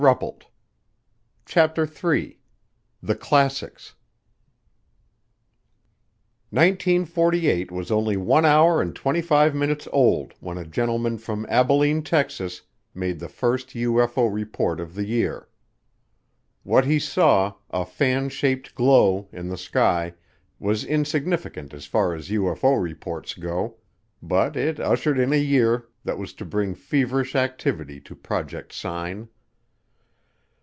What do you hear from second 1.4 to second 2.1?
formed the question mark. CHAPTER